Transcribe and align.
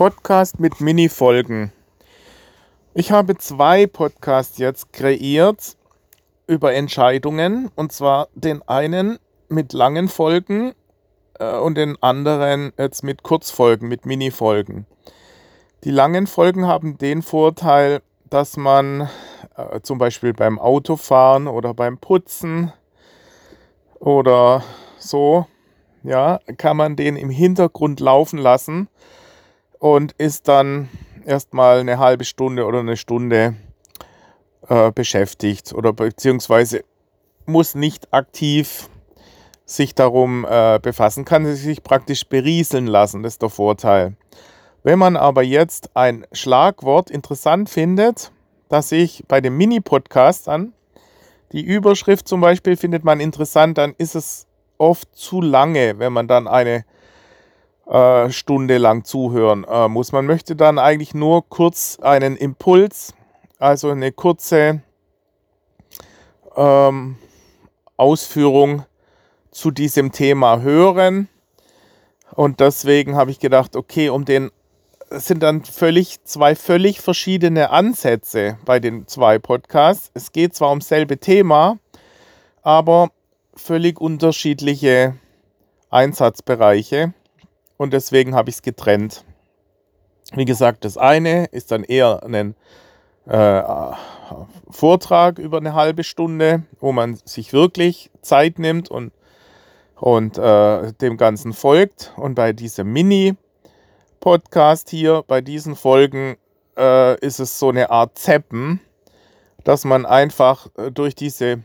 Podcast 0.00 0.58
mit 0.58 0.80
Mini-Folgen. 0.80 1.72
Ich 2.94 3.12
habe 3.12 3.36
zwei 3.36 3.86
Podcasts 3.86 4.56
jetzt 4.56 4.94
kreiert 4.94 5.76
über 6.46 6.72
Entscheidungen 6.72 7.70
und 7.76 7.92
zwar 7.92 8.28
den 8.32 8.66
einen 8.66 9.18
mit 9.50 9.74
langen 9.74 10.08
Folgen 10.08 10.72
äh, 11.38 11.54
und 11.54 11.74
den 11.76 12.02
anderen 12.02 12.72
jetzt 12.78 13.04
mit 13.04 13.22
Kurzfolgen, 13.22 13.88
mit 13.88 14.06
Mini-Folgen. 14.06 14.86
Die 15.84 15.90
langen 15.90 16.26
Folgen 16.26 16.66
haben 16.66 16.96
den 16.96 17.20
Vorteil, 17.20 18.00
dass 18.30 18.56
man 18.56 19.10
äh, 19.58 19.82
zum 19.82 19.98
Beispiel 19.98 20.32
beim 20.32 20.58
Autofahren 20.58 21.46
oder 21.46 21.74
beim 21.74 21.98
Putzen 21.98 22.72
oder 23.98 24.64
so, 24.98 25.44
ja, 26.04 26.40
kann 26.56 26.78
man 26.78 26.96
den 26.96 27.16
im 27.16 27.28
Hintergrund 27.28 28.00
laufen 28.00 28.38
lassen 28.38 28.88
und 29.80 30.12
ist 30.12 30.46
dann 30.46 30.88
erstmal 31.24 31.80
eine 31.80 31.98
halbe 31.98 32.24
Stunde 32.24 32.64
oder 32.66 32.78
eine 32.78 32.96
Stunde 32.96 33.56
äh, 34.68 34.92
beschäftigt 34.92 35.72
oder 35.72 35.92
beziehungsweise 35.92 36.84
muss 37.46 37.74
nicht 37.74 38.12
aktiv 38.14 38.88
sich 39.64 39.94
darum 39.94 40.46
äh, 40.48 40.78
befassen, 40.80 41.24
kann 41.24 41.46
sich 41.56 41.82
praktisch 41.82 42.26
berieseln 42.26 42.86
lassen, 42.86 43.22
das 43.22 43.34
ist 43.34 43.42
der 43.42 43.48
Vorteil. 43.48 44.16
Wenn 44.82 44.98
man 44.98 45.16
aber 45.16 45.42
jetzt 45.42 45.90
ein 45.94 46.26
Schlagwort 46.32 47.10
interessant 47.10 47.68
findet, 47.70 48.32
das 48.68 48.90
sich 48.90 49.24
bei 49.28 49.40
dem 49.40 49.56
Mini-Podcast 49.56 50.48
an, 50.48 50.72
die 51.52 51.62
Überschrift 51.62 52.28
zum 52.28 52.40
Beispiel 52.40 52.76
findet 52.76 53.04
man 53.04 53.20
interessant, 53.20 53.78
dann 53.78 53.94
ist 53.98 54.14
es 54.14 54.46
oft 54.78 55.14
zu 55.14 55.40
lange, 55.40 55.98
wenn 55.98 56.12
man 56.12 56.28
dann 56.28 56.48
eine 56.48 56.84
äh, 57.90 58.30
Stunde 58.30 58.78
lang 58.78 59.04
zuhören 59.04 59.64
äh, 59.68 59.88
muss. 59.88 60.12
Man 60.12 60.24
möchte 60.24 60.54
dann 60.54 60.78
eigentlich 60.78 61.12
nur 61.12 61.48
kurz 61.48 61.98
einen 62.00 62.36
Impuls, 62.36 63.14
also 63.58 63.90
eine 63.90 64.12
kurze 64.12 64.82
ähm, 66.56 67.16
Ausführung 67.96 68.84
zu 69.50 69.72
diesem 69.72 70.12
Thema 70.12 70.60
hören. 70.60 71.28
Und 72.36 72.60
deswegen 72.60 73.16
habe 73.16 73.32
ich 73.32 73.40
gedacht, 73.40 73.74
okay, 73.74 74.08
um 74.08 74.24
den 74.24 74.50
sind 75.10 75.42
dann 75.42 75.64
völlig 75.64 76.22
zwei 76.22 76.54
völlig 76.54 77.00
verschiedene 77.00 77.70
Ansätze 77.70 78.56
bei 78.64 78.78
den 78.78 79.08
zwei 79.08 79.40
Podcasts. 79.40 80.12
Es 80.14 80.30
geht 80.30 80.54
zwar 80.54 80.70
ums 80.70 80.86
selbe 80.86 81.18
Thema, 81.18 81.78
aber 82.62 83.10
völlig 83.56 84.00
unterschiedliche 84.00 85.16
Einsatzbereiche 85.90 87.14
und 87.80 87.94
deswegen 87.94 88.34
habe 88.34 88.50
ich 88.50 88.56
es 88.56 88.62
getrennt. 88.62 89.24
Wie 90.34 90.44
gesagt, 90.44 90.84
das 90.84 90.98
eine 90.98 91.46
ist 91.46 91.70
dann 91.72 91.82
eher 91.82 92.22
ein 92.22 92.54
äh, 93.24 93.62
Vortrag 94.68 95.38
über 95.38 95.56
eine 95.56 95.72
halbe 95.72 96.04
Stunde, 96.04 96.64
wo 96.78 96.92
man 96.92 97.18
sich 97.24 97.54
wirklich 97.54 98.10
Zeit 98.20 98.58
nimmt 98.58 98.90
und, 98.90 99.14
und 99.94 100.36
äh, 100.36 100.92
dem 100.92 101.16
Ganzen 101.16 101.54
folgt. 101.54 102.12
Und 102.18 102.34
bei 102.34 102.52
diesem 102.52 102.92
Mini- 102.92 103.34
Podcast 104.20 104.90
hier, 104.90 105.24
bei 105.26 105.40
diesen 105.40 105.74
Folgen, 105.74 106.36
äh, 106.76 107.18
ist 107.20 107.40
es 107.40 107.58
so 107.58 107.70
eine 107.70 107.88
Art 107.88 108.18
Zeppen, 108.18 108.80
dass 109.64 109.86
man 109.86 110.04
einfach 110.04 110.66
äh, 110.76 110.90
durch 110.90 111.14
diese 111.14 111.62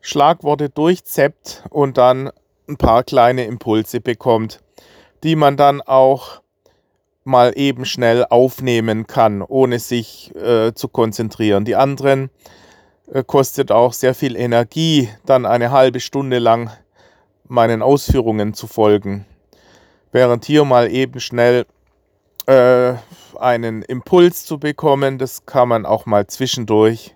Schlagworte 0.00 0.70
durchzeppt 0.70 1.64
und 1.68 1.98
dann 1.98 2.30
ein 2.66 2.78
paar 2.78 3.04
kleine 3.04 3.44
Impulse 3.44 4.00
bekommt, 4.00 4.63
die 5.24 5.36
man 5.36 5.56
dann 5.56 5.80
auch 5.80 6.42
mal 7.24 7.52
eben 7.56 7.86
schnell 7.86 8.26
aufnehmen 8.28 9.06
kann, 9.06 9.42
ohne 9.42 9.78
sich 9.78 10.34
äh, 10.36 10.74
zu 10.74 10.88
konzentrieren. 10.88 11.64
Die 11.64 11.74
anderen 11.74 12.30
äh, 13.10 13.24
kostet 13.24 13.72
auch 13.72 13.94
sehr 13.94 14.14
viel 14.14 14.36
Energie, 14.36 15.08
dann 15.24 15.46
eine 15.46 15.70
halbe 15.70 16.00
Stunde 16.00 16.38
lang 16.38 16.70
meinen 17.48 17.82
Ausführungen 17.82 18.54
zu 18.54 18.66
folgen. 18.66 19.24
Während 20.12 20.44
hier 20.44 20.64
mal 20.64 20.92
eben 20.92 21.18
schnell 21.18 21.66
äh, 22.46 22.94
einen 23.38 23.82
Impuls 23.82 24.44
zu 24.44 24.58
bekommen. 24.58 25.18
Das 25.18 25.46
kann 25.46 25.68
man 25.68 25.86
auch 25.86 26.06
mal 26.06 26.26
zwischendurch 26.26 27.14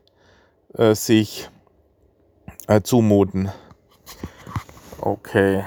äh, 0.75 0.95
sich 0.95 1.49
äh, 2.67 2.81
zumuten. 2.81 3.53
Okay. 5.01 5.65